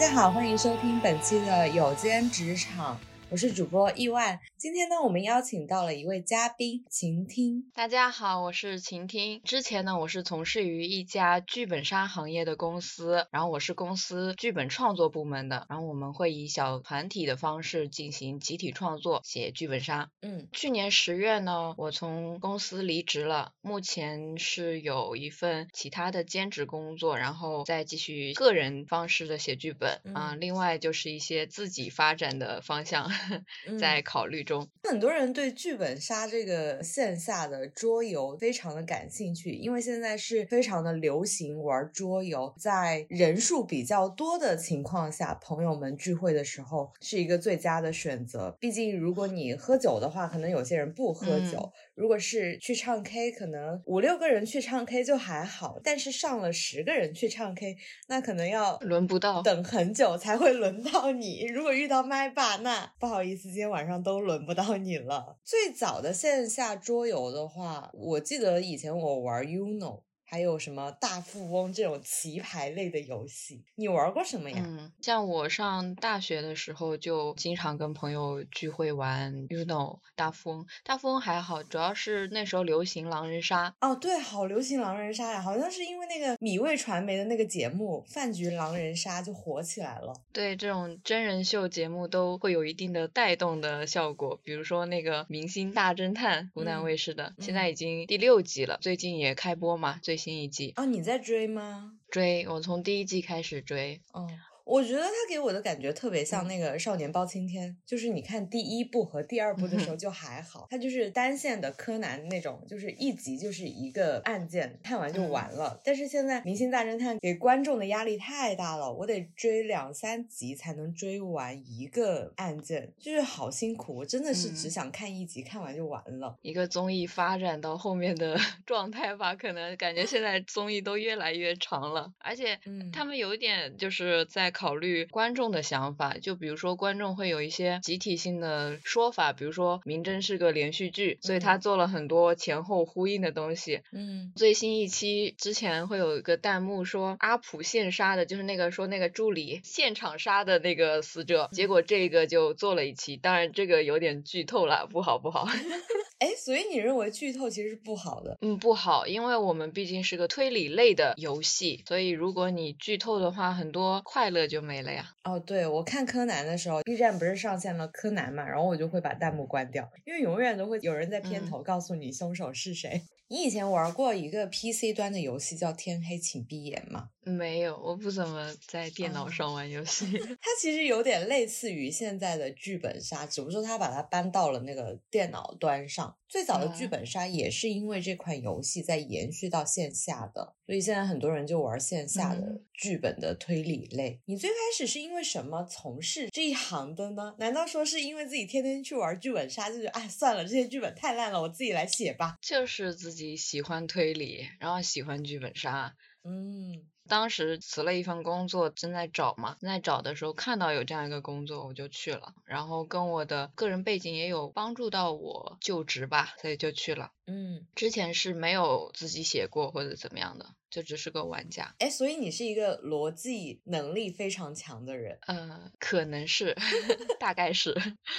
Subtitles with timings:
[0.00, 2.98] 大家好，欢迎收听本期的有间职场。
[3.30, 7.70] 我是主播亿万，今天呢，我们邀请到了一位嘉宾晴听。
[7.72, 9.40] 大家好，我是晴听。
[9.44, 20.10] 之前呢，我是从事于一家剧本杀行业的公司，然后我是公司剧本创作部门的，然后我们会以小团体的方式进行集体创作，写剧本杀。
[20.22, 30.34] 嗯，去年十月呢，我从公司离职了，目前是有一份其他的兼职工作，然后再继续个人方式的写剧本啊。
[30.34, 33.08] 另外就是一些自己发展的方向。
[33.78, 48.56] 在考虑中，很多人对剧本杀这个线下的桌游非常的感兴趣，因为现在是非常的流行玩桌游，在人数比较多的情况下，朋友们聚会的时候是一个最佳的选择。
[48.60, 57.76] 毕竟，如果你喝酒的话，可能有些人不喝酒；如果是去唱 K，可能五六个人去唱 K 就还好，但是上了十个人去唱 K，
[58.08, 61.46] 那可能要轮不到，等很久才会轮到你。
[61.46, 65.36] 如果遇到麦霸，那不不好意思，今天晚上都轮不到你了。
[65.42, 70.02] 最早的线下桌游的话，我记得以前我玩 Uno。
[70.30, 74.62] 还有什么大富翁这种棋牌类的游戏，你玩过什么呀？
[74.64, 80.66] 嗯，像我上大学的时候就经常跟朋友聚会玩，you know，大富翁。
[80.84, 83.74] 大富翁还好，主要是那时候流行狼人杀。
[83.80, 90.14] 哦，对，好流行狼人杀呀，好像是因为那个米味传媒的那个节目《饭局狼人杀》就火起来了。
[90.32, 94.38] 对，这种真人秀节目都会有一定的带动的效果。
[94.44, 100.19] 比如说那个《明星大侦探》，湖南卫视的，现在已经第六集了，最近也开播嘛，最。
[100.20, 101.94] 新一季哦，你在追吗？
[102.10, 104.02] 追，我从第一季开始追。
[104.12, 104.28] 哦。
[104.64, 115.80] 我觉得他给我的感觉特别像那个《少年包青天》，就是你看第一部和第二部的时候就还好，他就是单线的柯南那种，就是一集就是一个案件，看完就完了。
[115.82, 123.96] 但是现在《明星大侦探》给观众的压力太大了，我得追两三集才能追完一个案件，就是好辛苦。
[123.96, 126.36] 我真的是只想看一集，看完就完了。
[126.42, 132.56] 一个综艺发展到后面的 状态吧，可能感觉现在综艺都越来越长了，而且
[132.92, 134.52] 他们有一点就是在。
[134.60, 143.80] 考虑观众的想法，就比如说观众会有一些集体性的说法，比如说《明侦》是个连续剧，所以他做了很多前后呼应的东西。
[143.90, 155.48] 嗯，最新一期之前会有一个弹幕说阿普现杀的，就是那个说那个助理现场杀的那个死者，结果这个就做了一期，当然这个有点剧透了，不好不好。
[156.20, 158.36] 哎，所以你认为剧透其实是不好的？
[158.42, 165.14] 嗯，不好，因为我们毕竟是个推理类的游戏，所以如果你剧透的话，很多快乐就没了呀。
[165.24, 173.02] 哦，对，我看柯南的时候，B 站不是上线了柯南嘛，然后我就会把弹幕关掉，因为永远都会有人在片头告诉你凶手是谁。
[173.28, 177.10] 你以前玩过一个 PC 端的游戏叫《天黑请闭眼》吗？
[177.22, 180.04] 没有，我不怎么在电脑上玩游戏。
[180.42, 186.09] 它其实有点类似于现在的剧本杀，只不过它把它搬到了那个电脑端上。
[186.28, 194.20] 最早的剧本杀也是因为这款游戏在延续到线下的，所以现在很多人就玩线下的剧本的推理类。
[194.26, 197.34] 你最开始是因为什么从事这一行的呢？
[197.38, 202.36] 难道说是因为自己天天去玩剧本杀，就觉得哎算了，这些剧本太烂了，我自己来写吧？
[202.40, 205.94] 就是自己喜欢推理，然后喜欢剧本杀，
[206.24, 206.89] 嗯。
[207.10, 212.32] 当时辞了一份工作，正在找嘛，在找的时候看到有这样一个工作，我就去了。
[212.46, 217.10] 然后跟我的个人背景也有帮助到我就职吧，所以就去了。
[217.26, 220.46] 嗯，之前是没有自己写过或者怎么样的。
[220.70, 226.56] 就只是个玩家，哎，所以你是一个逻辑能力非常强的人，呃，可能是，
[227.18, 227.74] 大概是。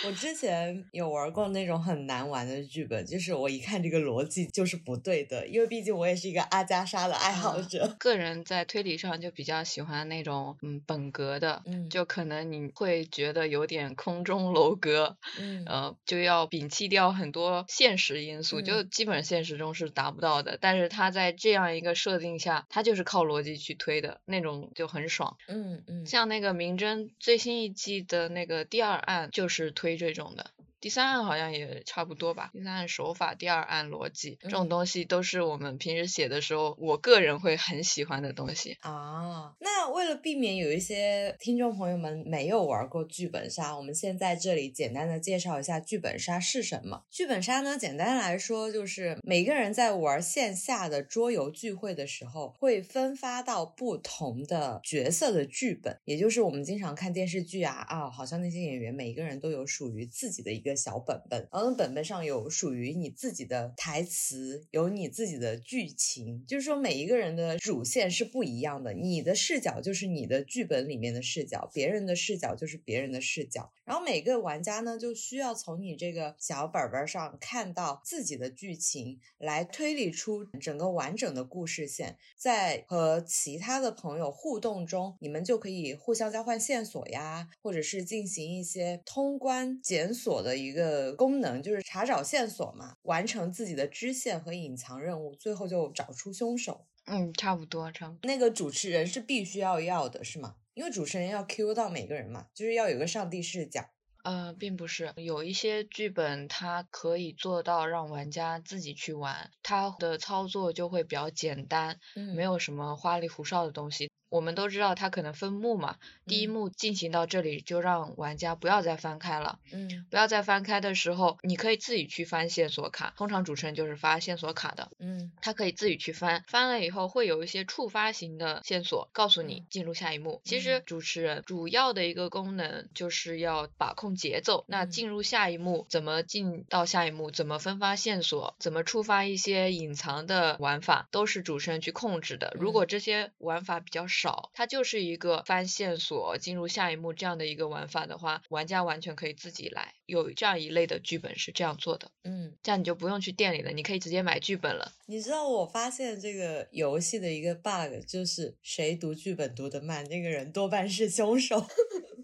[0.05, 7.95] 我之前有玩过那种很难玩的剧本，就是我一看这个逻辑就是不对的，因为毕竟我也是一个阿加莎的爱好者。
[7.97, 22.40] 个人在推理上就比较喜欢那种嗯本格的，嗯，就可能你会觉得有点空中楼阁，嗯，呃，就要摒弃掉很多现实因素，就基本现实中是达不到的，但是他在这样一个设定。
[22.41, 25.37] 下，他就是靠逻辑去推的那种，就很爽。
[25.47, 30.51] 嗯嗯，像那个《明侦》最新一季的那个第二案，就是推这种的。
[30.81, 32.49] 第三案好像也差不多吧。
[32.51, 39.53] 第三案手法，第二案逻辑，这种东西都是我们平时写的时候，我个人会很喜欢的东西啊。
[39.59, 47.03] 那为了避免有一些听众朋友们没有玩过剧本杀，我们先在这里简单的介绍一下剧本杀是什么。
[47.11, 60.70] 剧本杀呢，简单来说就是每个人在玩线下的桌游聚会的时候，会分发到不同的角色的剧本，也就是我们经常看电视剧啊啊，好像那些演员每一个人都有属于自己的一个。
[60.75, 96.85] 小本本，然后本本上有属于你自己的台词，有你自己的剧情，就是说每一个人的主线是不一样的，你的视角就是你的剧本里面的视角，别人的视角就是别人的视角，然后每个玩家呢就需要从你这个小本本上看到自己的剧情，来推理出整个完整的故事线，在和其他的朋友互动中，你们就可以互相交换线索呀，或者是进行一些通关检索的一个功能，就是查找线索嘛，完成自己的支线和隐藏任务，最后就找出凶手。
[97.05, 98.19] 嗯，差不多，差不多。
[98.27, 100.55] 那个主持人是必须要要的，是吗？
[100.75, 103.89] 因为主持人要 Q 到每个人嘛，就是要有个上帝视角。
[104.23, 111.99] 呃，并不是，有一些剧本它可以做到让玩家自己去玩，它的操作就会比较简单，
[112.35, 114.10] 没有什么花里胡哨的东西。
[114.31, 130.41] 我们都知道它可能分幕嘛，第一幕进行到这里就让玩家不要再翻开了，嗯，不要再翻开的时候，你可以自己去翻线索卡，通常主持人就是发线索卡的，嗯，他可以自己去翻，翻了以后会有一些触发型的线索告诉你进入下一幕。
[130.45, 142.55] 其实主持人主要的一个功能就是要把控节奏，那进入下一幕怎么进到下一幕，怎么分发线索，怎么触发一些隐藏的玩法，都是主持人去控制的。
[142.57, 149.95] 如果这些玩法比较少，少，它就是一个翻线索进入下一幕这样的一个玩法的话，玩家完全可以自己来。
[150.05, 154.91] 有这样一类的剧本是这样做的，嗯，这样你就不用去店里了，你可以直接买剧本了。
[155.07, 161.65] 你知道我发现这个游戏的一个 bug 就是谁读剧本读得慢，那个人多半是凶手。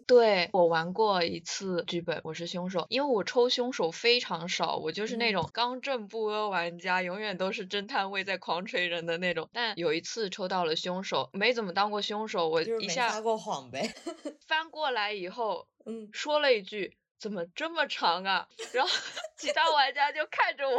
[0.07, 9.50] 对我玩过一次剧本，我是凶手，因为我抽凶手非常少，我就是那种刚正不阿玩家，永远都是侦探位在狂锤人的那种。
[9.51, 13.94] 但有一次抽到了凶手，没怎么当过凶手，我一下撒过谎呗。
[14.48, 16.98] 翻过来以后，嗯，说了一句。
[17.19, 18.48] 怎么这么长啊？
[18.74, 18.92] 然后
[19.36, 20.75] 其他玩家就看着我，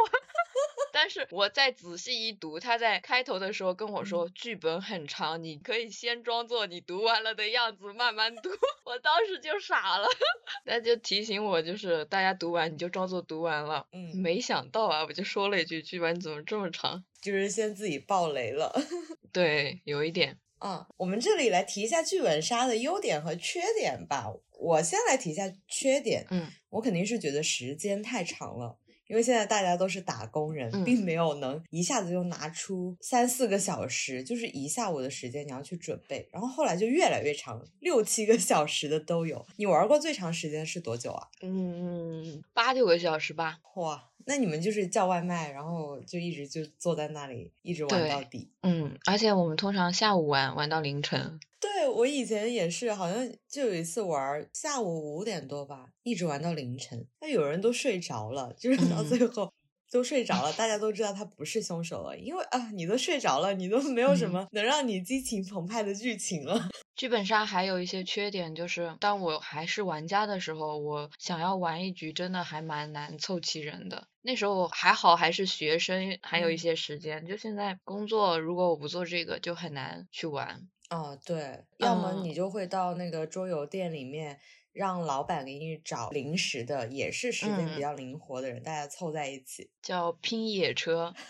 [0.91, 8.49] 但是我再仔细一读，他在开头的时候跟我说剧本很长，你可以先装作你读完了的样子慢慢读。
[8.83, 10.07] 我当时就傻了，
[10.65, 13.85] 那就提醒我，就是大家读完你就装作读完了。
[13.91, 18.73] 嗯，没想到啊，我就说了一句剧本怎么这么长，就是先自己爆雷了。
[19.31, 20.39] 对，有一点。
[20.61, 24.25] 嗯，我们这里来提一下剧本杀的优点和缺点吧。
[24.59, 26.25] 我先来提一下缺点。
[26.31, 28.77] 嗯，我肯定是觉得时间太长了，
[29.09, 36.29] 因为现在大家都是打工人，并没有能一下子就拿出三四个小时，就是一下午的时间你要去准备。
[36.31, 39.43] 然后后来就越来越长，六七个小时的都有。
[39.55, 41.27] 你玩过最长时间是多久啊？
[41.41, 43.57] 嗯，八九个小时吧。
[43.75, 44.08] 哇。
[44.29, 48.51] 那你们就是叫外卖，然后就一直就坐在那里，一直玩到底。
[48.61, 51.39] 嗯，而且我们通常下午玩，玩到凌晨。
[51.59, 57.07] 对我以前也是，好像就有一次玩下午五点多吧，一直玩到凌晨。
[57.21, 59.51] 那有人都睡着了，就是 到最后
[59.91, 66.69] 都睡着了，大家都知道他不是凶手了，因为啊，你都睡着了，你都没有什么能让你激情澎湃的剧情了。
[66.95, 74.07] 剧本杀还有一些缺点，就是当我还是玩家的时候，我想要玩一局，真的还蛮难凑齐人的。
[74.29, 77.25] 那时候还好，还是学生，还有一些时间。
[77.25, 80.67] 就现在工作，如果我不做这个，就很难去玩。
[80.91, 84.39] 哦，对，要么你就会到那个桌游店里面，
[84.73, 91.13] 让老板给你找临时的，也是时间比较灵活的人，大家凑在一起，叫拼野车。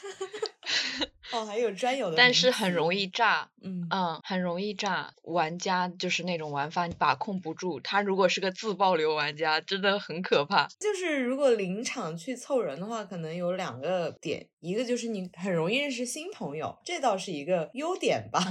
[1.31, 5.13] 哦，还有专有的，但是很容易炸，嗯嗯，很容易炸。
[5.23, 7.79] 玩家就是那种玩法，你把控不住。
[7.79, 10.67] 他如果是个自爆流玩家，真的很可怕。
[10.79, 18.41] 就是如果临场去凑人的话，可能有两个点，一个就是你很容易认识新朋友，这倒是一个优点吧，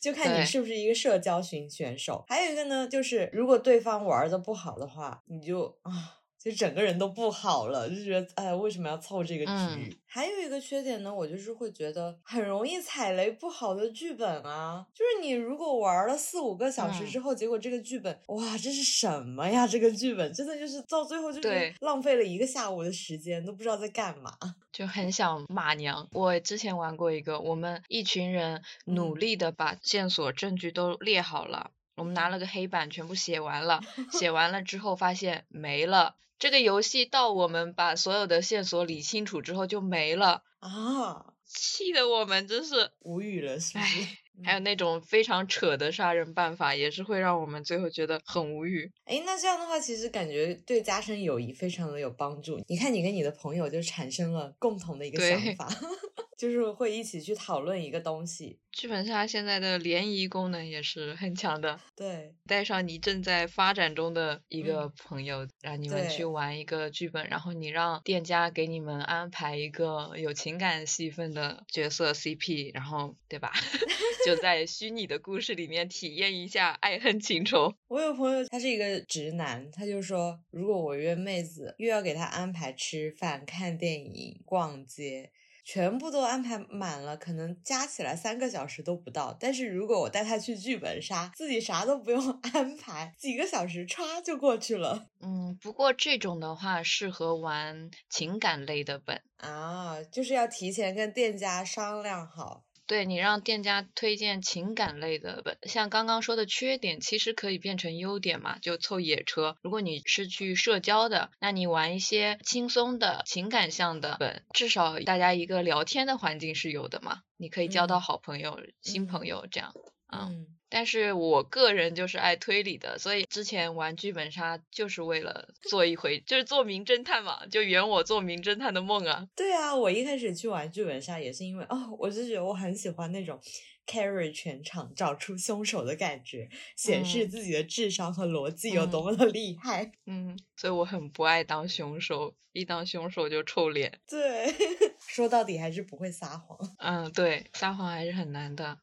[0.00, 2.24] 就看你是不是一个社交型选手。
[2.28, 6.19] 还有一个呢，就是如果对方玩的不好的话，你就啊。
[6.42, 9.94] 就整个人都不好了，就觉得哎，为什么要凑这个局？
[10.06, 14.86] 还有一个缺点呢，我就是会觉得很容易踩雷不好的剧本啊。
[14.94, 19.66] 就是你如果玩了四五个小时之后，结果这个剧本，哇，这是什么呀？
[19.66, 24.32] 这个剧本真的就是到最后就是浪费了一个下午的时间，都不知道在干嘛，
[24.72, 26.08] 就很想骂娘。
[26.12, 36.16] 我之前玩过一个，我们一群人努力的把线索证据都列好了，我们拿了个黑板全部写完了，写完了之后发现没了。
[36.40, 44.06] 这个游戏到我们把所有的线索理清楚之后就没了啊，气得我们真是无语了，是不是？
[44.42, 48.90] 还有那种非常扯的杀人办法，也是会让我们最后觉得很无语。
[49.04, 52.58] 哎，那这样的话，其实感觉对加深友谊非常的有帮助。
[52.68, 55.68] 你看，你跟你的朋友就产生了共同的一个想法。
[56.40, 58.58] 就是会一起去讨论一个东西。
[58.72, 73.52] 剧本杀现在的联谊功能也是很强的， 对，带上你正在发展中的一个朋友，让你们去玩一个剧本，然后你让店家给你们安排一个有情感戏份的角色 CP，然后对吧？
[74.24, 77.74] 就在虚拟的故事里面体验一下爱恨情仇。
[77.88, 85.32] 我有朋友，他是一个直男，他就说，如果我约妹子，又要给他安排吃饭、看电影、逛街。
[85.72, 89.36] 全部都安排满了，可能加起来三个小时都不到。
[89.38, 92.20] 但是如果我带他去剧本杀，自己啥都不用
[92.52, 95.06] 安排，几个小时歘就过去了。
[95.20, 102.64] 嗯，不过这种的话适合玩情感类的本啊，就是要提前跟店家商量好。
[102.90, 109.56] 对你让店家推荐情感类的本，像刚刚说的缺点，其实可以变成优点嘛，就凑野车。
[109.62, 119.72] 如果你是去社交的，那你玩一些轻松的情感向的本，至少大家一个聊天的环境是有的嘛，你可以交到好朋友、新朋友这样。
[120.12, 129.28] 嗯，但是我个人就是爱推理的，所以之前玩剧本杀就是为了做一回，就是做名侦探嘛，就圆我做名侦探的梦啊。
[129.34, 133.40] 对啊，我一开始去玩剧本杀也是因为哦，我就觉得我很喜欢那种
[133.84, 139.90] carry 全场找出凶手的感觉，显示自己的智商和逻辑有多么的厉害。
[140.06, 143.98] 嗯，所以我很不爱当凶手，一当凶手就臭脸。
[144.06, 144.46] 对，
[145.08, 146.56] 说到底还是不会撒谎。
[146.78, 148.78] 嗯，对，撒谎还是很难的。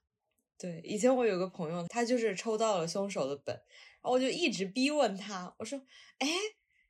[0.60, 5.80] 对，以前我有个朋友，他就是抽到了凶手的本，然后我就一直逼问他，我说
[6.18, 6.28] ：“哎，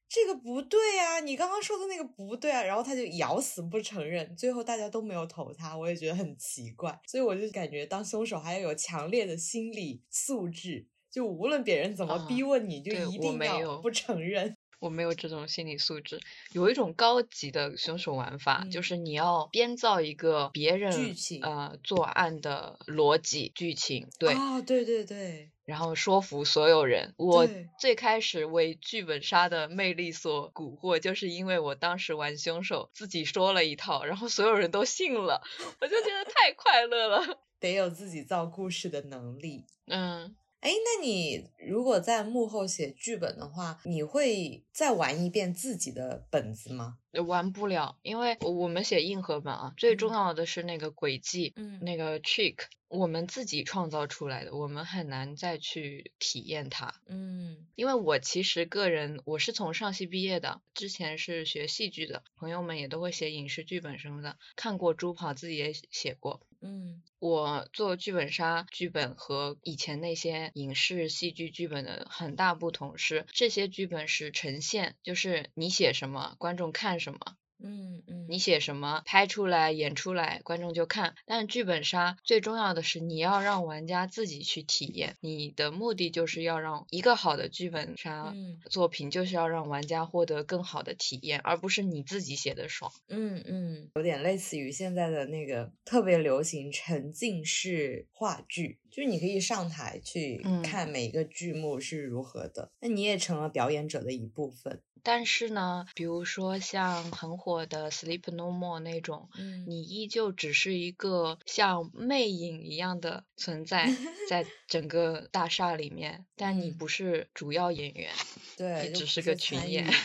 [0.08, 14.56] 这个不对啊，你刚刚说的那个不对啊。”然后他就咬死不承认，最后大家都没有投他，我也觉得很奇怪，所以我就感觉当凶手还要有强烈的心理素质，就无论别人怎么逼问你，就一定要不承认。
[14.80, 16.20] 我没有这种心理素质。
[16.52, 27.14] 有一种高级的凶手玩法，就是你要编造一个别人剧情呃作案的逻辑剧情，对啊，对对对，然后说服所有人。
[27.18, 27.48] 我
[27.80, 35.42] 最开始为剧本杀的魅力所蛊惑，就是因为我当时玩凶手，自己说了一套，然后所有人都信了，
[35.82, 37.40] 我就觉得太快乐了。
[37.60, 40.36] 得有自己造故事的能力，嗯。
[40.60, 46.98] 哎，那你如果在幕后写剧本的话，你会再玩一遍自己的本子吗？
[47.12, 56.94] 玩不了，因为我们写硬核本啊，最重要的是那个轨迹，嗯，那个 trick，我们自己创造出来的，我们很难再去体验它。
[57.08, 66.42] 嗯，因为我其实个人我是从上戏毕业的，之前是学戏剧的，朋友们也都会写影视剧本什么的，看过猪跑，自己也写过。
[66.60, 77.20] 嗯，我做剧本杀剧本和以前那些影视戏剧剧本的很大不同是，这些剧本是呈现，就是你写什么，观众看什么。
[77.60, 81.16] 嗯嗯，你写什么，拍出来演出来，观众就看。
[81.26, 85.16] 但剧本杀最重要的是，你要让玩家自己去体验。
[85.22, 88.32] 你的目的就是要让一个好的剧本杀
[88.70, 92.92] 作品，就是要让玩家获得更好的体验，而不是你自己写的爽。
[93.08, 104.84] 嗯嗯，有点类似于现在的那个特别流行沉浸式话剧，就是你可以上台去看每一个剧目是如何的，那你也成了表演者的一部分。
[105.08, 109.30] 但是呢，比如说像很火的《Sleep No More》那种，
[109.66, 113.88] 你依旧只是一个像魅影一样的存在，
[114.28, 118.12] 在整个大厦里面，但你不是主要演员，
[118.58, 119.88] 对，你只是个群演。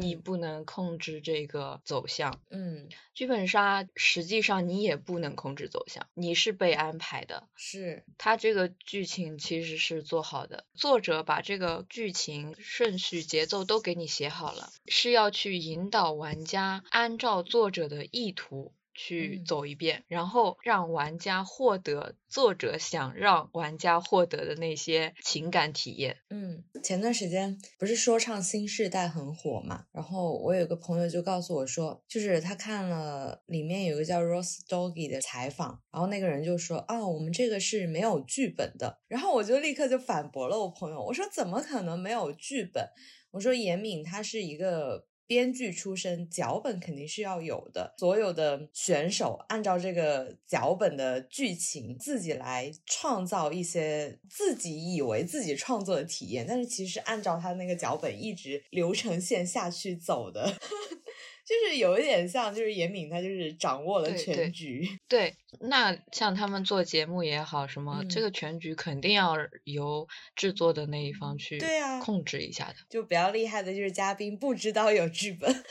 [0.00, 8.04] 你不能控制这个走向，嗯，剧本杀实际上你也不能控制走向，你是被安排的，是。
[8.16, 18.72] 他这个剧情其实是做好的，作者把这个剧情顺序节奏都给你写好了，是要去引导玩家按照作者的意图。
[18.98, 26.16] 去走一遍，然后让玩家获得作者想让玩家获得的那些情感体验。
[26.30, 42.84] 嗯，前段时间不是说唱新时代很火嘛，然后我有个朋友就告诉我说，就是他看了里面有个叫 Rose Doggy 的采访，然后那个人就说啊，我们这个是没有剧本的，然后我就立刻就反驳了我朋友，我说怎么可能没有剧本？
[43.30, 45.06] 我说严敏他是一个。
[45.28, 47.94] 编剧出身，脚本肯定是要有的。
[47.98, 60.52] 所有的选手按照这个脚本的剧情，自己来创造一些自己以为自己创作的体验，但是其实按照他那个脚本一直流程线下去走的。
[61.48, 64.86] 就是有一点像，就是严敏他就是掌握了全局。
[65.08, 72.74] 对，那像他们做节目也好，什么这个全局肯定要由制作的那一方去对啊控制一下的。
[72.88, 75.64] 就比较厉害的就是嘉宾不知道有剧本。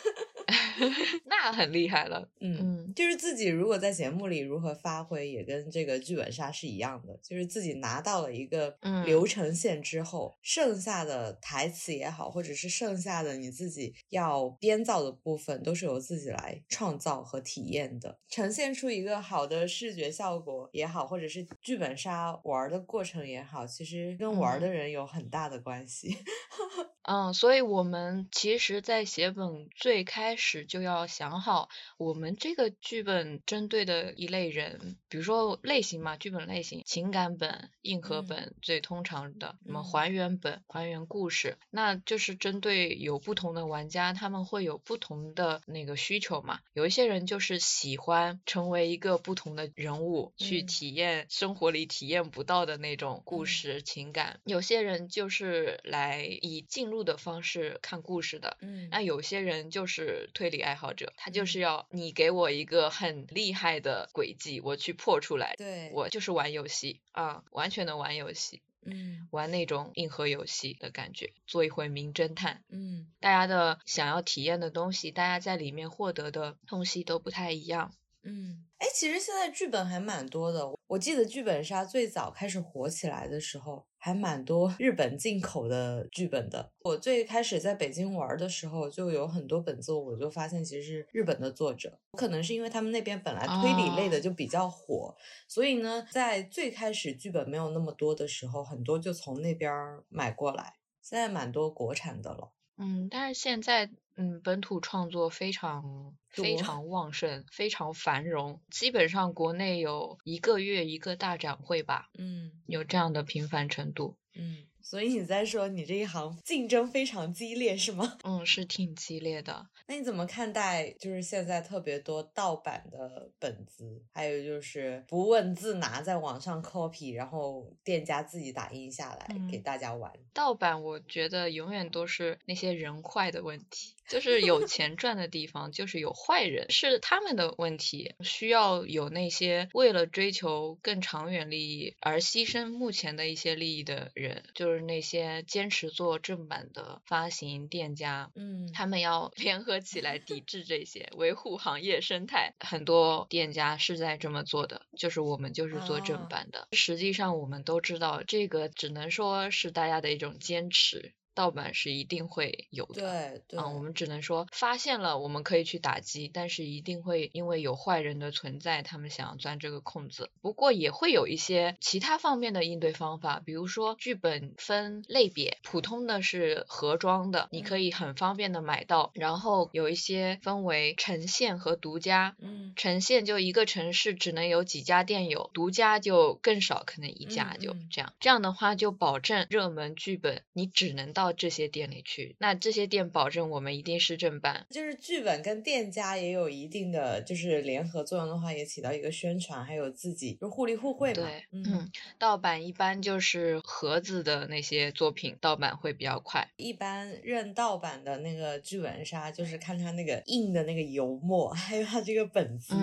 [1.25, 2.29] 那很厉害了。
[2.39, 26.17] 嗯，就是自己如果在节目里如何发挥，也跟这个剧本杀是一样的，就是自己拿到了一个流程线之后，剩下的台词也好，或者是剩下的你自己要编造的部分，都是由自己来创造和体验的，呈现出一个好的视觉效果也好，或者是剧本杀玩的过程也好，其实跟玩的人有很大的关系。
[27.09, 46.59] 嗯，所以我们其实，在写本最开始就要想好，我们这个剧本针对的一类人，比如说类型嘛，剧本类型，情感本、硬核本最通常的，什么还原本、还原故事，那就是针对有不同的玩家，他们会有不同的那个需求嘛。
[46.73, 57.07] 有一些人就是喜欢成为一个不同的人物，去体验生活里体验不到的那种故事情感；有些人就是来以进入。
[57.07, 65.89] 的方式看故事的，嗯，那有些人就是推理爱好者，他就是要你给我一个很厉害的轨迹，我去破出来，对。
[65.93, 83.85] 我就是玩游戏啊，完全的玩游戏，嗯，玩那种硬核游戏的感觉，做一回名侦探，嗯，大家的想要体验的东西，大家在里面获得的东西都不太一样，嗯，哎，其实现在剧本还蛮多的，我记得剧本杀最早开始火起来的时候。
[83.99, 86.71] 还蛮多日本进口的剧本的。
[86.83, 91.99] 我最开始在北京玩的时候，就有很多本子，我就发现其实是日本的作者。
[92.13, 95.13] 可能是因为他们那边本来推理类的就比较火，
[95.45, 99.69] 所以呢，在最开始剧本没有那么多的时候，很多就从那边
[100.07, 100.75] 买过来。
[101.01, 102.53] 现在蛮多国产的了。
[102.77, 103.89] 嗯，但是现在。
[104.19, 114.65] 嗯，本土创作非常非常旺盛，非常繁荣，基本上国内有一个月一个大展会吧，嗯，有这样的频繁程度，嗯。
[114.89, 118.17] 所以你在说你这一行竞争非常激烈是吗？
[118.23, 119.67] 嗯，是挺激烈的。
[119.85, 130.09] 那你怎么看待就是现在特别多盗版的本子，还有就是不问自拿在网上 copy，然后店家自己打印下来给大家玩？
[130.33, 138.15] 盗版我觉得永远都是那些人坏的问题，就是有钱赚的地方就是有坏人，是他们的问题。
[138.23, 144.87] 需要有那些为了追求更长远利益而牺牲目前的一些利益的人，就是。
[144.87, 152.53] 那些坚持做正版的发行店家，嗯，他们要联合起来抵制这些，维护行业生态。
[152.61, 156.69] 很多店家是在这么做的，就是我们就是做正版的。
[156.71, 161.13] 实际上，我们都知道，这个只能说是大家的一种坚持。
[161.37, 170.31] 盗版是一定会有的，对对，嗯，我们只能说发现了，我们可以去打击，但是一定会因为有坏人的存在，他们想要钻这个空子。
[170.41, 191.26] 不过也会有一些其他方面的应对方法，比如说剧本分类别，普通的是盒装的，你可以很方便的买到，然后有一些分为呈现和独家，嗯，呈现就一个城市只能有几家店有，独家就更少，可能一家就这样，这样的话就保证热门剧本你只能到。
[191.27, 194.65] 到这些店里去，那这些店保证我们一定是正版。
[194.69, 201.15] 就是剧本跟店家也有一定的就是联合作用的话，也起到一个宣传，还有自己就互利互惠嘛。
[201.15, 206.49] 对，嗯，盗版一般就是盒子的那些作品，盗版会比较快。
[206.55, 212.73] 一般认盗版的那个剧本杀，就是看它那个印的那个油墨， 还有它这个本子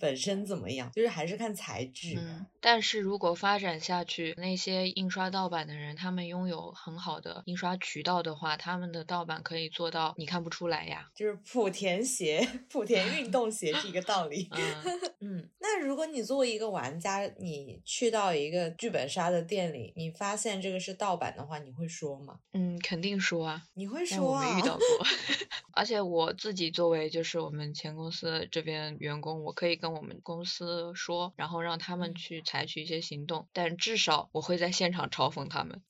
[0.00, 2.16] 本身怎么样，就是还是看材质。
[2.18, 7.76] 嗯，但是如果发展下去，那些印刷盗版的人，他们拥有很好的印刷。
[7.92, 14.48] 渠道的话，他们的盗版可以做到你看不出来呀，就是莆田鞋、莆田运动鞋是一个道理。
[15.20, 22.38] 嗯，那如果你作为一个玩家，你去到一个剧本杀的店里，你发现这个是盗版的话，你会说吗？
[22.54, 23.64] 嗯，肯定说啊。
[23.74, 24.24] 你会说？
[24.24, 24.86] 我没遇到过。
[25.76, 35.82] 而且我自己作为就是我们前公司这边员工，我可以跟我们公司说，然后让他们去采取一些行动，但至少我会在现场嘲讽他们。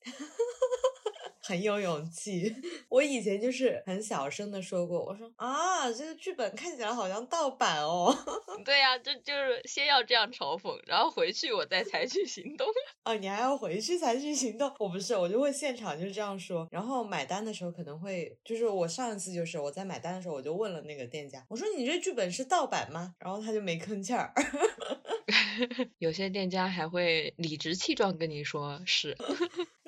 [1.45, 2.55] 很有勇气。
[2.89, 8.15] 我以前就是很小声的说过，我说啊，这个剧本看起来好像盗版哦。
[8.63, 12.65] 对呀，这就是先要这样嘲讽，然后回去我再 采取行动。
[13.03, 14.73] 啊，你还要回去采取行动？
[14.79, 16.67] 我不是，我就会现场就是这样说。
[16.71, 23.13] 然后买单的时候可能会，就是我上一次就是我在买单的时候，我就问了那个店家，我说你这剧本是盗版吗？
[23.19, 24.33] 然后他就没吭气儿。
[25.99, 29.15] 有些店家还会理直气壮跟你说是。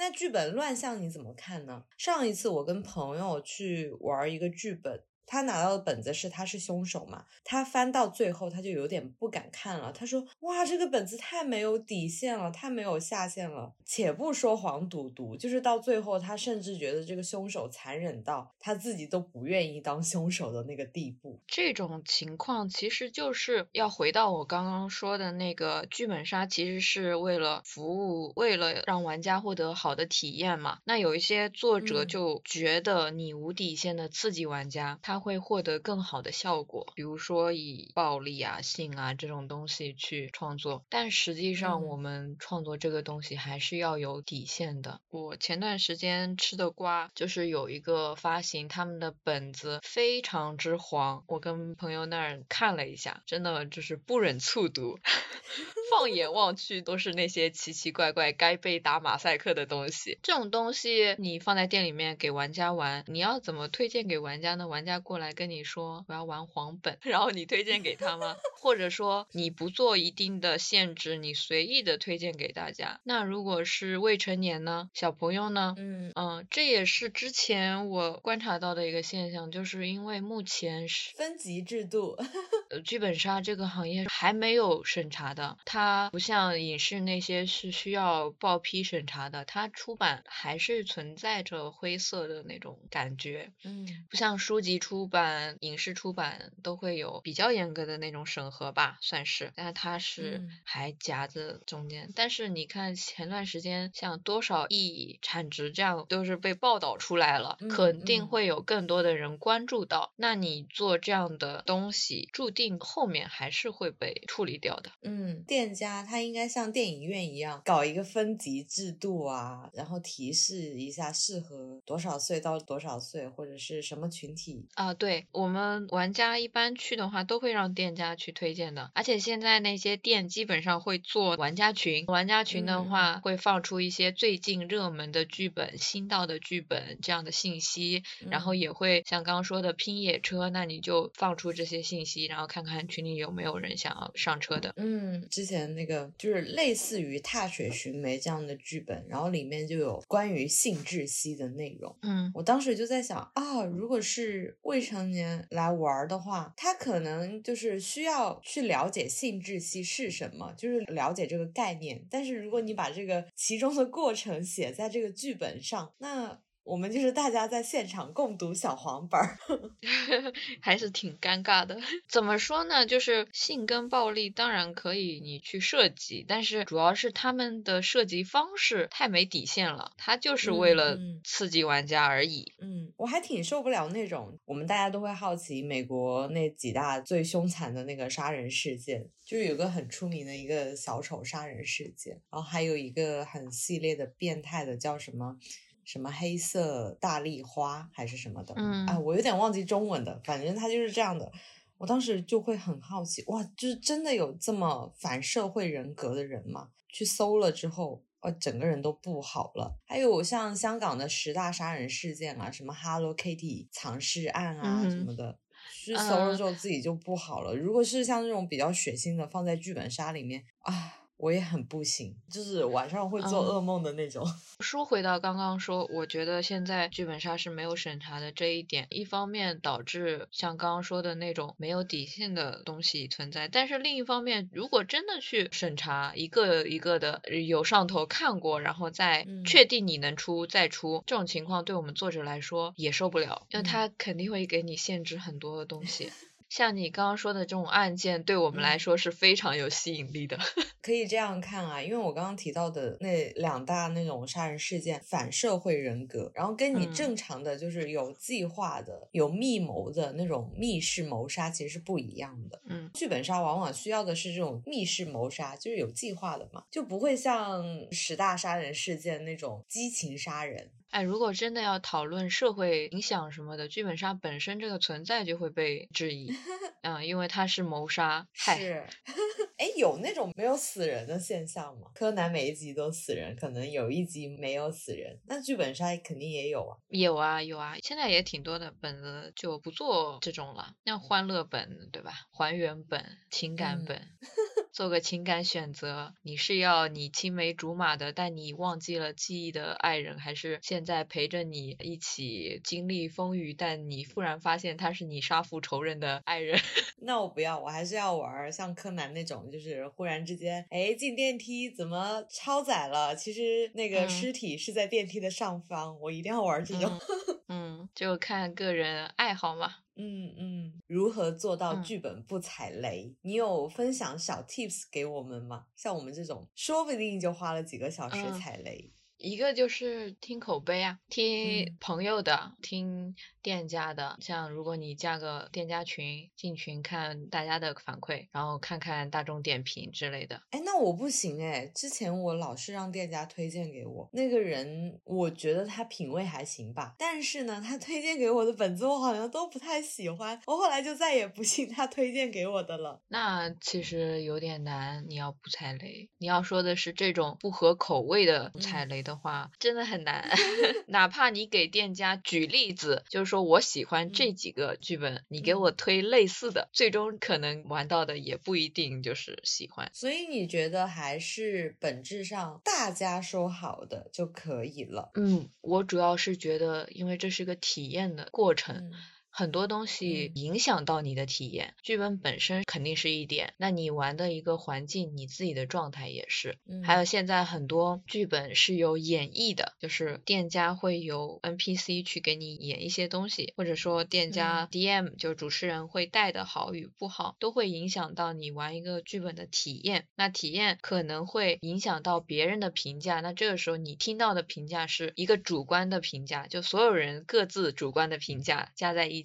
[0.07, 1.83] 那剧本乱象你怎么看呢？
[1.97, 7.25] 上一次我跟朋友去玩一个剧本，他拿到的本子是他是凶手嘛？
[7.43, 9.91] 他翻到最后，他就有点不敢看了。
[9.91, 21.39] 他说：“哇，这个本子太没有底线了，太没有下限了。”且不说黄赌毒，就是到最后，他甚至觉得这个凶手残忍到他自己都不愿意当凶手的那个地步。
[21.47, 30.79] 这种情况其实就是要回到我刚刚说的那个剧本杀，其实是为了服务，为了让玩家获得好的体验嘛。
[30.83, 40.83] 那有一些作者就觉得你无底线的刺激玩家，他会获得更好的效果，比如说以暴力啊、性啊这种东西去创作。
[40.89, 45.01] 但实际上，我们创作这个东西还是要有底线的。
[45.09, 54.99] 我前段时间吃的瓜就是有一个发行，他们的本子非常之黄，我跟朋友那儿看了一下，真的就是不忍卒读。
[55.91, 60.17] 放眼望去都是那些奇奇怪怪该被打马赛克的东西。
[60.23, 64.67] 这种东西你放在店里面给玩家玩，你要怎么推荐给玩家呢？
[64.67, 68.35] 玩家过来跟你说我要玩黄本， 然后你推荐给他吗？
[68.61, 72.99] 或者说你不做一定的限制，你随意的推荐给大家？
[73.03, 74.89] 那如果是未成年呢？
[74.93, 75.75] 小朋友呢？
[75.77, 82.17] 嗯嗯，这也是之前我观察到的一个现象，就是因为目前是分级制度，
[82.75, 85.57] 呃，剧本杀这个行业还没有审查的。
[85.63, 93.53] 它不像影视那些是需要报批审查的，它出版还是存在着灰色的那种感觉。
[93.63, 99.53] 嗯，不像书籍出版、影视出版都会有比较严格的那种审核吧，算是。
[99.55, 102.09] 但它是还夹在中间。
[102.13, 110.11] 但是你看前段时间像多少亿产值这样都是被报道出来了，肯定会有更多的人关注到。
[110.17, 114.89] 那你做这样的东西，注定后面还是会被处理掉的。
[115.01, 115.65] 嗯，店。
[115.65, 124.93] 店家他应该像电影院一样搞一个分级制度啊，然后提示一下适合多少岁到多少岁或者是什么群体啊。
[124.93, 128.91] 对我们玩家一般去的话，都会让店家去推荐的。
[128.93, 144.73] 而且现在那些店基本上会做玩家群，玩家群的话会放出一些最近热门的剧本、新到的剧本这样的信息，然后也会像刚刚说的拼野车，那你就放出这些信息，然后看看群里有没有人想要上车的。
[144.77, 145.65] 嗯，之前。
[145.75, 151.93] 那个就是类似于《踏雪寻梅》这样的剧本，然后里面就有关于性窒息的内容。
[152.03, 162.05] 嗯，我当时就在想啊，如果是未成年来玩的话，他可能就是需要去了解性窒息是什么，就是了解这个概念。
[162.09, 166.39] 但是如果你把这个其中的过程写在这个剧本上，那。
[166.65, 169.37] 我们就是大家在现场共读小黄本儿，
[170.59, 171.79] 还是挺尴尬的。
[172.09, 172.85] 怎么说呢？
[172.87, 182.53] 就是性跟暴力当然可以你去设计，但是主要是他们的设计方式太没底线了，他就是为了刺激玩家而已。
[182.59, 195.37] 嗯，我还挺受不了那种，我们大家都会好奇美国那几大最凶残的那个杀人事件，就是有个很出名的一个小丑杀人事件，然后还有一个很系列的变态的叫什么？
[195.85, 201.31] 什么黑色大丽花还是什么的，嗯，哎，我有点忘记中文的，反正他就是这样的。
[201.77, 206.69] 我当时就会很好奇，哇，就是真的有这么反社会人格的人吗？
[206.87, 209.77] 去搜了之后，呃，整个人都不好了。
[209.85, 215.37] 还有像香港的十大杀人事件啊，什么 Hello Kitty 藏尸案啊什么的，
[215.83, 217.53] 去搜了之后自己就不好了。
[217.53, 221.04] 如果是像这种比较血腥的，放在剧本杀里面啊。
[221.17, 224.25] 我也很不行，就是晚上会做噩梦的那种。
[224.59, 246.11] 说回到刚刚说，我觉得现在剧本杀是没有审查的这一点，一方面导致像刚刚说的那种没有底线的东西存在，但是另一方面，如果真的去审查一个一个的有上头看过，然后再确定你能出再出，这种情况对我们作者来说也受不了，因为他肯定会给你限制很多的东西。
[246.49, 250.37] 像你刚刚说的这种案件，对我们来说是非常有吸引力的。
[250.81, 262.61] 可以这样看啊，因为我刚刚提到的那两大那种杀人事件，反社会人格，然后跟你正常的就是有计划的、有密谋的那种密室谋杀其实是不一样的。
[262.65, 270.69] 嗯，剧本杀往往需要的是这种密室谋杀，就是有计划的嘛，就不会像十大杀人事件那种激情杀人。
[270.95, 276.31] 哎，如果真的要讨论社会影响什么的，剧本杀本身这个存在就会被质疑。
[276.83, 278.25] 嗯，因为它是谋杀。
[278.31, 278.87] 是。
[279.59, 281.87] 哎，有那种没有死人的现象吗？
[281.93, 286.77] 柯南每一集都死人，可能有一集没有死人，那剧本杀肯定也有啊。
[286.87, 292.13] 有啊，有啊，现在也挺多的本子就不做这种了，像欢乐本，对吧？
[292.31, 294.01] 还原本、情感本。
[294.75, 306.59] 做个情感选择，你是要你青梅竹马的，但你忘记了记忆的爱人，还是现在陪着你一起经历风雨，但你忽然发现他是你杀父仇人的爱人？
[306.99, 313.15] 那我不要，我还是要玩像柯南那种，就是忽然之间，哎，进电梯怎么超载了？
[313.15, 316.91] 其实那个尸体是在电梯的上方，我一定要玩这种。
[316.91, 316.99] 嗯，
[317.93, 319.75] 就看个人爱好嘛。
[319.97, 323.15] 嗯嗯，如何做到剧本不踩雷？
[323.21, 325.67] 你有分享小 tips 给我们吗？
[325.75, 328.91] 像我们这种，说不定就花了几个小时踩雷。
[329.17, 334.17] 一个就是听口碑啊，听朋友的，听店家的。
[334.19, 340.41] 像如果你加个店家群，进群看大家的反馈，然后看看大众点评之类的。
[340.51, 353.01] 哎，那我不行哎，之前我老是让店家推荐给我，那个人我觉得他品味还行吧，但是呢，他推荐给我的本子我好像都不太喜欢，我后来就再也不信他推荐给我的了。
[353.07, 359.04] 那其实有点难，你要不踩雷，你要说的是这种不合口味的踩雷。
[359.05, 360.29] 的话真的很难，
[360.87, 369.89] 哪怕你给店家举例子，就是说我喜欢这几个剧本，你给我推类似的，最终可能玩到的也不一定就是喜欢。
[369.93, 375.11] 所以你觉得还是本质上大家说好的就可以了？
[375.13, 378.91] 嗯，我主要是觉得，因为这是个体验的过程。
[379.37, 386.57] 很多东西影响到你的体验，剧本本身肯定是一点，那你玩的一个环境，你自己的状态也是。
[386.85, 400.07] 还有现在很多剧本是有演绎的，就是店家会有 NPC 去给你演一些东西，或者说店家 DM 就主持人会带的好与不好，都会影响到你玩一个剧本的体验。
[400.15, 409.24] 那体验可能会影响到别人的评价，那这个时候你听到的评价是一个主观的评价，就所有人各自主观的评价加在一。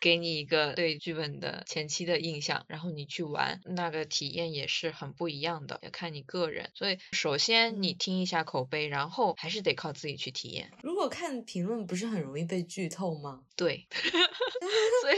[0.00, 6.70] 给你一个对剧本的前期的印象，然后你去玩，那个体验也是很不一样的，要看你个人。
[6.74, 10.70] 所以首先你听一下口碑，然后还是得靠自己去体验。
[10.82, 13.42] 如果看评论，不是很容易被剧透吗？
[13.56, 13.86] 对，
[15.02, 15.16] 所以。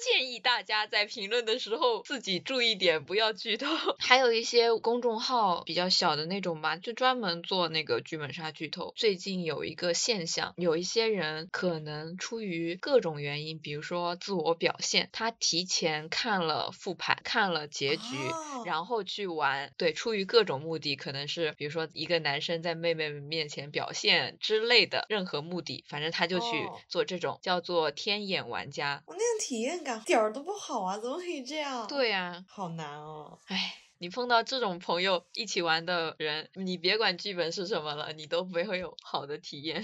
[0.00, 3.66] 建议大家在评论的时候自己注意点，不要剧透。
[4.00, 8.94] 还有一些公众号比较小的那种吧，就专门做那个剧本杀剧透。
[8.96, 18.16] 最近有一个现象，有一些人可能出于各种原因，比如说自我表现，他提前看了复盘，看了结局，
[18.64, 19.72] 然后去玩。
[19.76, 26.46] 对，出于各种目的，可能是比如说一个男生在妹妹面前表现之类的，任何目的，反正他就去
[26.88, 29.02] 做这种叫做天眼玩家。
[29.06, 29.89] 我那个体验感。
[29.98, 31.86] 点儿都不好啊，怎么可以这样？
[31.86, 33.38] 对呀，好难哦。
[33.46, 39.82] 唉，你碰到这种朋友一起玩的人，你别管剧本是什么了，你都不会有好的体验。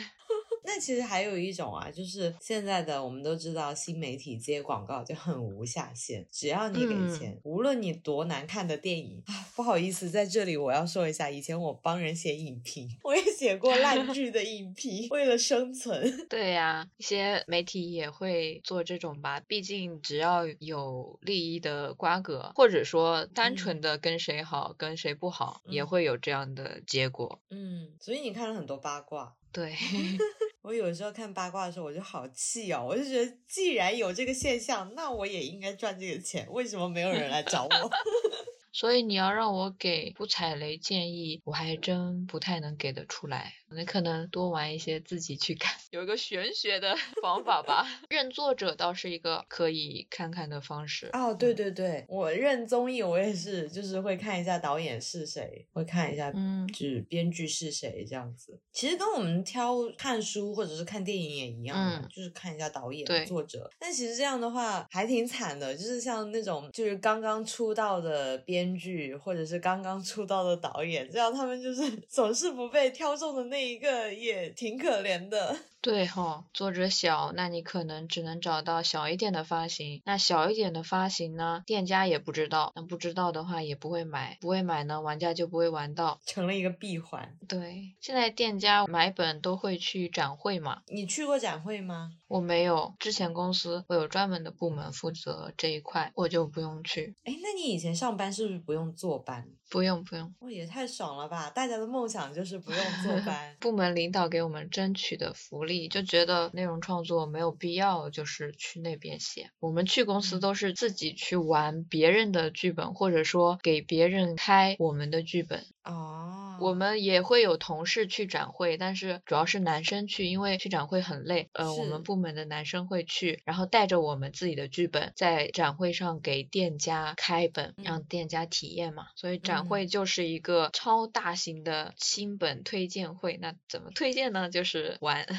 [0.67, 16.27] 那其实还有一种啊，就是现在的我们都知道，新媒体接广告就很无下限，只要你给钱，无论你多难看的电影啊，不好意思，在这里我要说一下，以前我帮人写影评，我也写过烂 剧的影评，为了生存。
[16.29, 27.41] 对呀，一些媒体也会做这种吧，毕竟只要有利益的瓜葛，或者说单纯的跟谁好跟谁不好，也会有这样的结果。
[27.51, 29.37] 嗯，所以你看了很多八卦。
[29.53, 29.73] 对。
[30.67, 32.85] 我有时候看八卦的时候，我就好气哦！
[32.85, 37.91] 我就觉得，既然有这个现象，那我也应该赚这个钱，为什么没有人来找我？
[38.75, 43.53] 所以你要让我给不踩雷建议，我还真不太能给得出来。
[43.75, 47.85] 你可能多玩一些，自己去看， 有一个玄学的方法吧。
[48.09, 51.11] 认作者倒是一个可以看看的方式。
[51.13, 58.57] 哦，对对对，我认综艺，我也是，就是会看一下导演是谁，会看一下，嗯，就是编剧是谁这样子。
[58.73, 63.69] 其实跟我们挑看书或者是看电影也一样，就是看一下导演、作者。
[63.81, 73.56] 但其实这样的话还挺惨的，就是像那种就是刚刚出道的编剧或者是刚刚出道的导演，这样他们就是 总是不被挑中的那。
[73.57, 75.57] 那一个也挺可怜的。
[75.81, 80.03] 对哈，作者小，那你可能只能找到小一点的发行。
[80.05, 87.39] 那小一点的发行呢，店家也不知道，那不知道的话也不会买，不会买呢，玩家就不会玩到，成了一个闭环。
[87.49, 90.83] 对，现在店家买本都会去展会嘛。
[90.89, 92.13] 你去过展会吗？
[92.27, 97.15] 我没有，之前公司我有专门的部门负责这一块，我就不用去。
[97.23, 99.49] 哎，那你以前上班是不是不用坐班？
[99.71, 100.35] 不用不用。
[100.41, 101.51] 哦，也太爽了吧！
[101.51, 103.46] 大家的梦想就是不用坐班。
[103.61, 105.89] 部门领导给我们争取的福利。
[105.89, 109.51] 就觉得内容创作没有必要，就是去那边写。
[109.61, 115.65] 我们去公司都是自己去玩别人的剧本，或者说给别人开我们的剧本。
[115.87, 121.49] 啊，我们也会有同事去展会，但是主要是男生去，因为去展会很累。
[121.53, 129.07] 呃，我们部门的男生会去，然后带着我们自己的剧本，在展会上给店家开本，让店家体验嘛。
[129.15, 133.39] 所以展会就是一个超大型的新本推荐会。
[133.41, 134.51] 那怎么推荐呢？
[134.51, 135.25] 就是玩。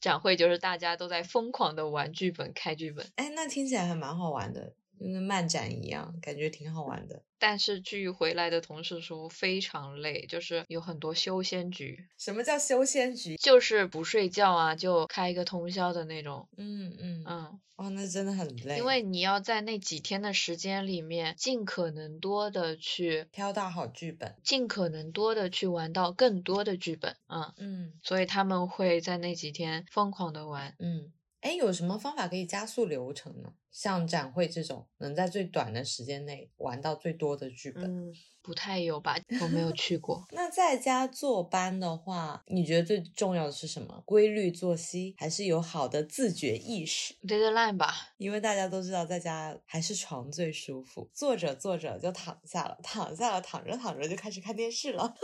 [0.00, 3.06] 展会就是大家都在疯狂的玩剧本、开剧本。
[3.16, 4.72] 哎，那听起来还蛮好玩的。
[5.00, 7.22] 跟漫展一样，感觉挺好玩的。
[7.38, 12.06] 但是据回来的同事说，非常累，就是有很多修仙局。
[12.18, 13.36] 什么叫修仙局？
[13.36, 16.46] 就是不睡觉啊，就开一个通宵的那种。
[16.58, 17.60] 嗯嗯嗯。
[17.76, 18.76] 哇，那真的很累。
[18.76, 27.16] 因为你要在那几天的时间里面，尽可能多的去挑到好剧本，尽可能多的去玩到更多的剧本。
[27.26, 27.92] 嗯嗯。
[28.02, 30.74] 所以他们会在那几天疯狂的玩。
[30.78, 31.10] 嗯。
[31.40, 33.54] 哎，有什么方法可以加速流程呢？
[33.70, 37.84] 像展会这种，能在最短的时间内玩到最多的剧本？
[37.84, 40.26] 嗯，不太有吧，我没有去过。
[40.32, 44.02] 那在家坐班的话，你觉得最重要的是什么？
[44.04, 55.14] 规律作息，还是有好的自觉意识？Deadline 吧，因为大家都知道，在家还是床最舒服，坐着坐着就躺下了，躺下了躺着躺着就开始看电视了。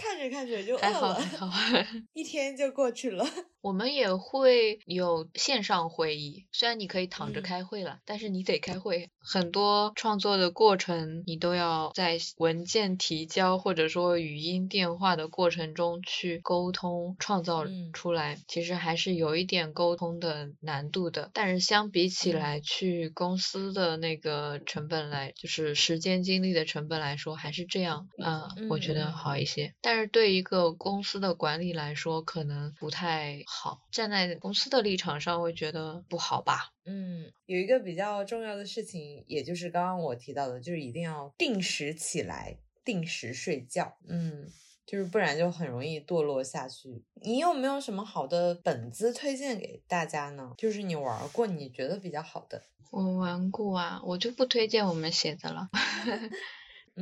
[0.00, 1.20] 看着看着就饿了，
[2.14, 3.24] 一天就过去了。
[3.60, 9.10] 我们也会有线上会议，虽然你可以躺着开会了，但是你得开会。
[9.22, 18.38] 很多创作的过程，你都要在文件提交或者说语音电话的过程中去沟通，创造出来。
[18.48, 21.30] 其实还是有一点沟通的难度的。
[21.34, 29.74] 但是相比起来，去公司的那个成本来，就是时间精力的成本来说，还是这样，嗯，我觉得好一些。
[29.80, 33.80] 但是对一个公司的管理来说，可能不太好。
[33.92, 36.70] 站在公司的立场上，会觉得不好吧？
[36.90, 43.96] 嗯，有一个比较重要的事情，也就是刚刚我提到的，就是一定要定时起来，定时睡觉。
[44.08, 44.48] 嗯，
[44.84, 47.04] 就是不然就很容易堕落下去。
[47.22, 50.52] 你有没有什么好的本子推荐给大家呢？
[50.58, 52.60] 就是你玩过你觉得比较好的？
[52.90, 55.70] 我玩过啊，我就不推荐我们写的了。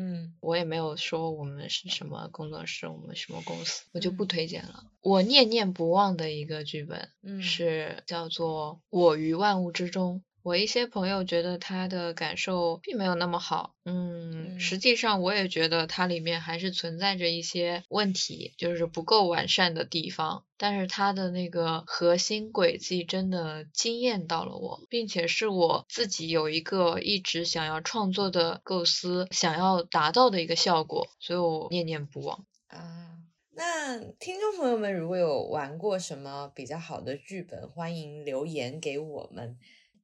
[0.01, 4.85] 嗯，我也没有说我们是什么工作室，我们什么公司，我就不推荐了。
[5.01, 7.09] 我念念不忘的一个剧本，
[7.43, 10.23] 是叫做《我于万物之中》。
[10.49, 20.47] 我一些朋友觉得他的感受并没有那么好，嗯，实际上我也觉得它里面还是存在着一些问题，就是不够完善的地方。
[20.57, 33.19] 但是它的那个核心轨迹真的惊艳到了我，并且是我自己有一个一直想要创作的构思，想要达到的一个效果，所以我念念不忘啊。
[33.55, 39.59] 那听众朋友们如果有玩过什么比较好的剧本，欢迎留言给我们。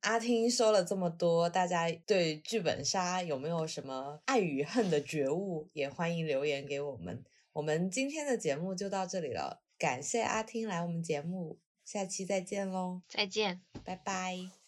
[0.04, 5.66] 阿听说了这么多，大家对剧本杀有没有什么爱与恨的觉悟？
[5.72, 7.24] 也欢迎留言给我们。
[7.54, 13.00] 我们今天的节目就到这里了，感谢阿听来我们节目，下期再见喽！
[13.08, 14.63] 再见，拜拜。